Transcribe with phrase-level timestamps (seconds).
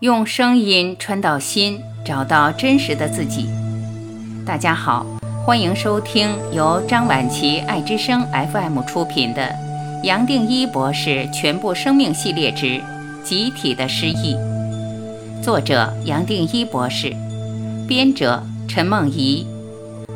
[0.00, 3.48] 用声音穿到心，找到真实的自己。
[4.46, 5.04] 大家好，
[5.44, 9.42] 欢迎收听由张晚琪爱之声 FM 出品的
[10.04, 12.80] 《杨定一博士全部生命系列之
[13.24, 14.36] 集体的失忆》，
[15.42, 17.12] 作者杨定一博士，
[17.88, 19.44] 编者陈梦怡，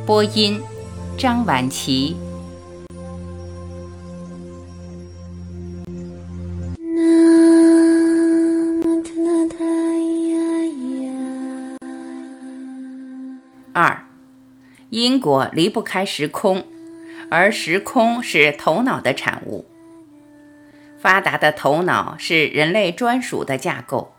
[0.06, 0.60] 播音
[1.18, 2.16] 张晚琪。
[14.92, 16.66] 因果离不开时空，
[17.30, 19.64] 而时空是头脑的产物。
[21.00, 24.12] 发达的头脑是人类专属的架构。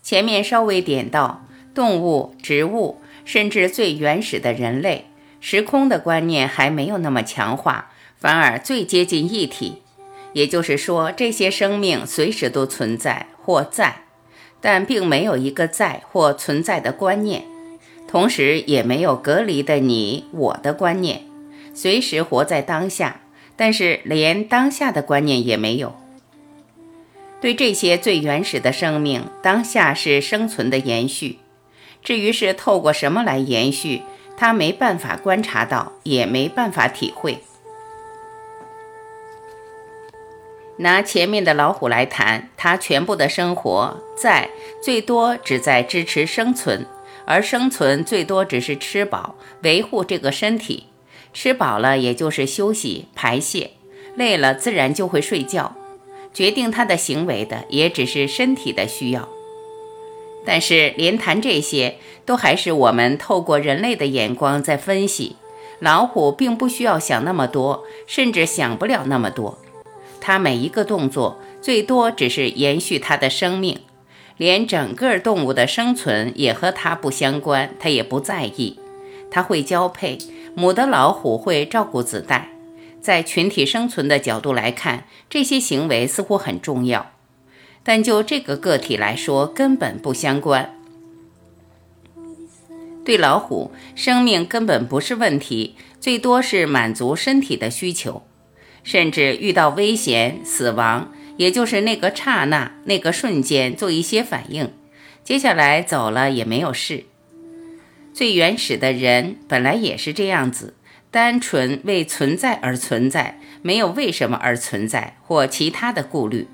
[0.00, 5.06] 前面稍微点到，动物、植物，甚至最原始的人类，
[5.40, 9.82] 时空的观念还没有那么强化，反而最接近一体。
[10.34, 14.04] 也就是说，这些生命随时都存在或在，
[14.60, 17.46] 但并没有一个在或存在的观念。
[18.14, 21.22] 同时也没有隔离的你我的观念，
[21.74, 23.22] 随时活在当下，
[23.56, 25.96] 但是连当下的观念也没有。
[27.40, 31.40] 对这些最原始的生命，当下是生存的延续。
[32.04, 34.02] 至于是透过什么来延续，
[34.36, 37.40] 他没办法观察到，也没办法体会。
[40.76, 44.48] 拿前面的老虎来谈，它全部的生活在
[44.80, 46.86] 最多只在支持生存。
[47.26, 50.84] 而生存最多只是吃饱，维护这个身体。
[51.32, 53.70] 吃饱了，也就是休息排泄；
[54.16, 55.76] 累了，自然就会睡觉。
[56.32, 59.28] 决定他的行为的，也只是身体的需要。
[60.44, 65.36] 但是，连谈这些，都还是我们透过人类的眼光在分析。
[65.80, 69.58] 老虎并不需要想那么多，甚至想不了那么多。
[70.20, 73.80] 它每一个动作，最多只是延续它的生命。
[74.36, 78.78] 连整个动物的生存也和它不相关，它也不在意。
[79.30, 80.18] 它会交配，
[80.54, 82.50] 母的老虎会照顾子代。
[83.00, 87.12] 在群体生存的角度来看，这些行为似乎很重要，
[87.82, 90.74] 但就这个个体来说，根本不相关。
[93.04, 98.22] 对老虎，生命根本不是问题，最多是满足身体的需求，
[98.82, 101.12] 甚至遇到危险、死亡。
[101.36, 104.72] 也就是那个刹那、那个瞬间做一些反应，
[105.22, 107.04] 接下来走了也没有事。
[108.12, 110.74] 最原始的人本来也是这样子，
[111.10, 116.46] 单纯为存在而存在，没有为什么而存在或其他的顾虑。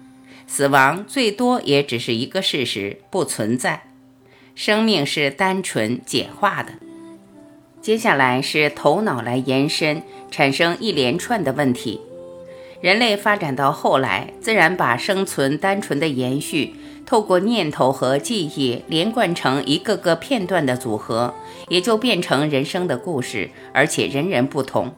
[0.46, 3.82] 死亡最多也只是一个事实，不存在。
[4.54, 6.72] 生命是单纯简化的。
[7.80, 12.00] 接下来是头脑来延伸，产生一连串的问题。
[12.80, 16.74] 人类发展到后来，自然把生存单纯的延续，
[17.04, 21.34] 透过念头和记忆连贯成一个个片段的组合，
[21.68, 24.94] 也就变成人生的故事，而且人人不同。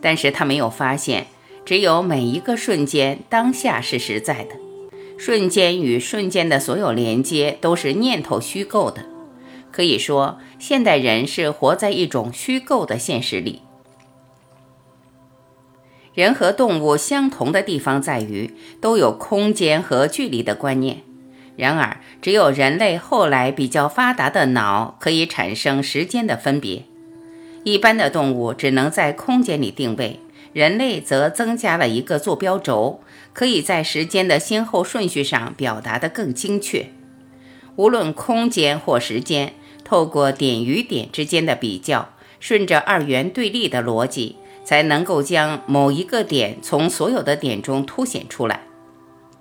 [0.00, 1.28] 但是他没有发现，
[1.64, 4.56] 只有每一个瞬间当下是实在的，
[5.16, 9.06] 瞬间与瞬间的所有连接都是念头虚构的。
[9.70, 13.62] 可以说，现代人是活在一种虚构的现实里。
[16.14, 21.02] 人和动物相同的地方在于都有空间和距离的观念，
[21.56, 26.84] 然而只有人类后来比较发达的脑可以产生时间的分别。
[27.64, 30.20] 一般的动物只能在空间里定位，
[30.52, 33.00] 人类则增加了一个坐标轴，
[33.32, 36.86] 可以在时间的先后顺序上表达得更精确。
[37.74, 44.36] 无论空间或时间，透过点与点之间的比较，顺着二元对立的逻辑。
[44.64, 48.62] 才能够将某一个点从所有的点中凸显出来。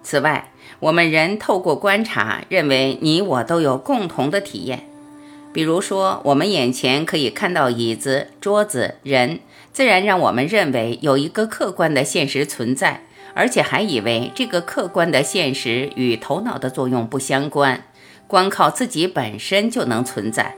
[0.03, 4.85] 此外，我们人透过观察，认为你我都有共同的体验。
[5.53, 9.39] 比如说，我们眼前可以看到椅子、桌子、人，
[9.71, 13.03] 自然让我们认为有一个客观的现实存在，
[13.33, 17.85] 而且还以为这个客观的现实与头脑的作用不相关，
[18.27, 20.57] 光靠自己本身就能存在。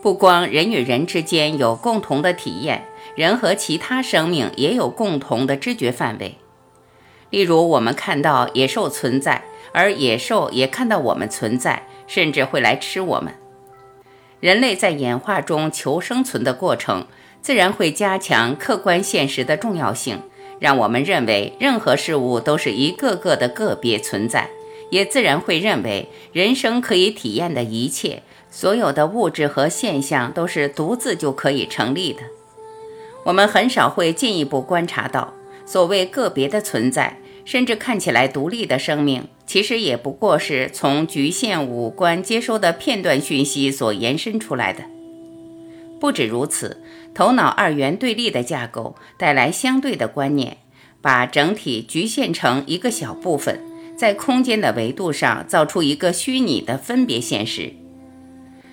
[0.00, 2.84] 不光人与人之间有共同的体验。
[3.14, 6.36] 人和其他生命也有共同的知觉范围，
[7.30, 13.34] 例如我们看到野兽存在，而野兽也看到我们存在，甚至会来吃我们。
[14.40, 17.06] 人类在演化中求生存的过程，
[17.40, 20.22] 自然会加强客观现实的重要性，
[20.58, 24.48] 让我们认为任何事物都是一个个的个别存在，
[24.90, 32.22] 也自然会认为人生可以体验的一切，所有的物质和现象都是独自就可以成立的。
[33.24, 35.32] 我们很少会进一步观察到，
[35.64, 44.82] 所谓个别的存在，甚至看起来独立的生命，其实也不过是从局限五官接收的片段讯息所延伸出来的。
[46.00, 46.82] 不止如此，
[47.14, 50.56] 头脑二元对立的架构带来相对的观念，
[51.00, 53.60] 把整体局限成一个小部分，
[53.96, 57.74] 在空间的维度上造出一个虚拟的分别现实。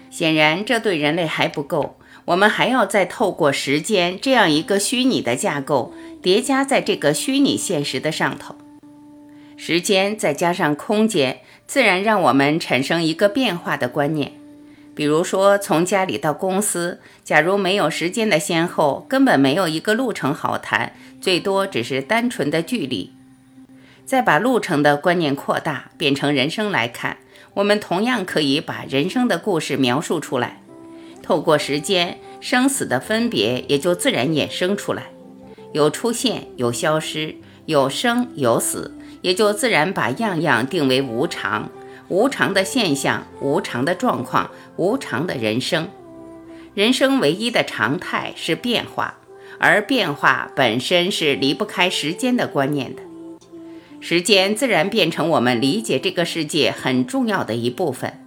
[0.09, 1.98] 显然，这对人类还不够，
[2.29, 8.55] 我们还要再透过时间这样一个虚拟的架构叠加在这个虚拟现实的上头。
[9.57, 14.33] 时间再加上空间，自然让我们产生一个变化的观念。
[14.93, 23.11] 比如说，从家里到公司，假如没有时间的先后，根本没有一个路程好谈，最多只是单纯的距离。
[24.05, 27.17] 再把路程的观念扩大，变成人生来看，
[27.55, 30.61] 我们同样可以把人生的故事描述出来。
[31.29, 35.11] 透过时间，生死的分别也就自然衍生出来，
[35.73, 37.35] 有出现，有消失，
[37.67, 38.95] 有生有死。
[39.21, 41.69] 也就自然把样样定为无常，
[42.07, 45.87] 无常的现象，无常的状况，无常的人生。
[46.73, 49.19] 人生唯一的常态是变化，
[49.59, 53.03] 而变化本身是离不开时间的观念的。
[53.99, 58.25] 时间自然变成我们理解这个世界很重要的一部分。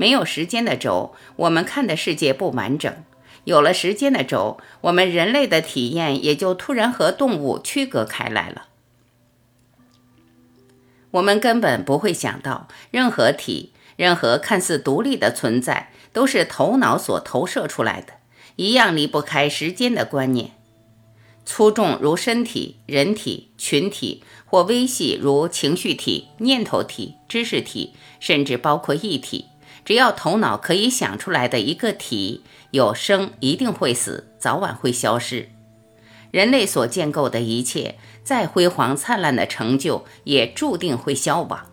[0.00, 3.04] 没有时间的轴，我们看的世界不完整；
[3.44, 8.68] 有了时间的轴，我们人类的体验也就突然和动物区隔开来了。
[11.10, 18.14] 我们根本不会想到，任何体、任何看似独立的存在，都是头脑所投射出来的，
[18.56, 20.52] 一样离不开时间的观念。
[21.44, 29.44] 粗重如身体、人体、群体，或微细如情绪体、念头体、知识体，甚至包括一体，
[29.84, 35.48] 只要头脑可以想出来的一个体，有生一定会死，早晚会消失。
[36.30, 37.96] 人类所建构的一切。
[38.22, 41.66] 再辉煌灿烂的成就，也注定会消亡。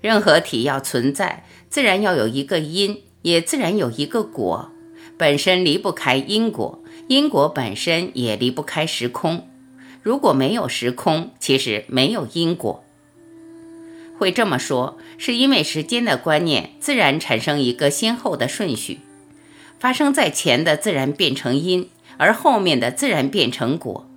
[0.00, 4.70] 任何体要存在，自然要有一个因，也自然有一个果。
[5.18, 9.46] 本身离不开因果，因果本身也离不开时空。
[10.02, 12.82] 如果没有时空，其实没有因果。
[14.22, 19.00] 会这么说，是因为时间的观念自然产生一个先后的顺序，
[19.80, 21.88] 发生在前的自然变成因，
[22.18, 24.08] 而后面的自然变成果。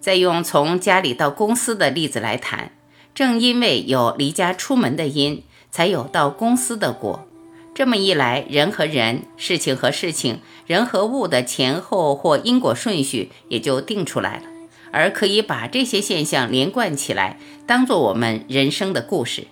[0.00, 2.72] 再用从家里到公司的例子来谈，
[3.14, 7.26] 正因为有离家出门的因，才有到公司的果。
[7.74, 14.42] 这么一来，人和人、事情和事情、人和物的前后或因果顺序也就定出来了，
[14.92, 19.48] 而可以把这些现象连贯起来，当做我们人生的故事。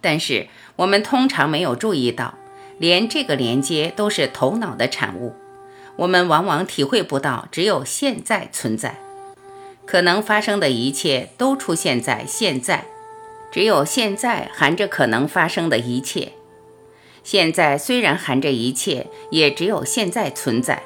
[0.00, 2.34] 但是我们通常没有注意到，
[2.78, 5.34] 连这个连接都是头脑的产物。
[5.96, 8.98] 我们往往体会不到，只有现在存在，
[9.84, 12.86] 可能发生的一切都出现在现在，
[13.52, 16.32] 只有现在含着可能发生的一切。
[17.22, 20.84] 现在虽然含着一切，也只有现在存在。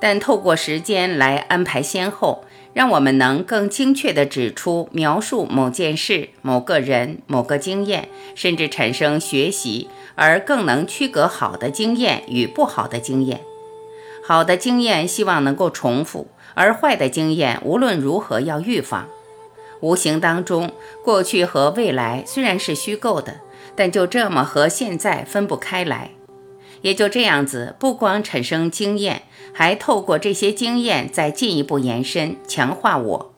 [0.00, 13.40] 但透过时间来安排先后，让我们能更精确地指出、描述某件事、某个人、某个经验，甚至产生学习，而更能区隔好的经验与不好的经验。
[14.22, 19.08] 好的经验希望能够重复，而坏的经验无论如何要预防。
[19.80, 20.70] 无形当中，
[21.02, 23.40] 过去和未来虽然是虚构的，
[23.74, 26.10] 但就这么和现在分不开来。
[26.82, 33.34] 也就这样子，不光产生经验，还透过这些经验再进一步延伸、强化我。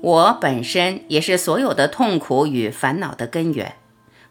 [0.00, 3.74] 我本身也是所有的痛苦与烦恼的根源。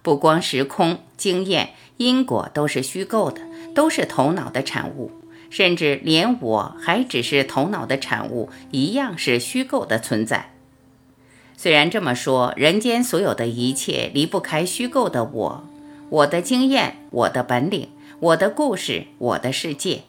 [0.01, 3.41] 不光时空、经验、因果都是虚构的，
[3.75, 5.12] 都是头脑的产物。
[5.50, 10.53] 甚至连我还只是头脑的产物一样，是虚构的存在。
[11.58, 15.63] 虽然这么说，人间所有的一切离不开虚构的我，
[16.09, 17.89] 我的经验，我的本领，
[18.19, 20.01] 我的故事，我的世界。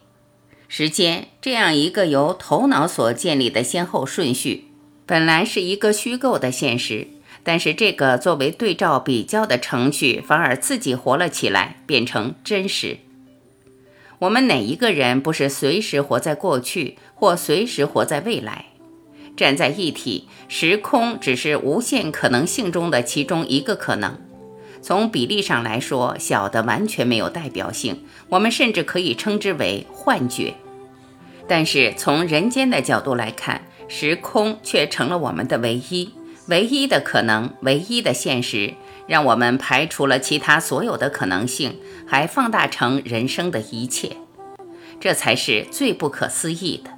[0.67, 4.65] 时间这样一个由头脑所建立的先后顺序，
[5.05, 7.07] 本来是一个虚构的现实，
[7.43, 12.97] 但是这个作为对照比较的程序，反而自己活了起来，变成真实。
[14.19, 18.65] 我们哪一个人不是随时活在过去，或随时活在未来？
[19.37, 24.19] 站在一体时空，只是无限可能性中的其中一个可能。
[24.81, 30.55] 从比例上来说，小的完全没有代表性，我们甚至可以称之为幻觉。
[31.47, 36.09] 但是从人间的角度来看，时空却成了我们的唯一、
[36.47, 38.73] 唯一的可能、唯一的现实。
[39.07, 44.15] 让我们排除了其他所有的可能性，还放大成人生的一切，
[45.01, 46.91] 这才是最不可思议的。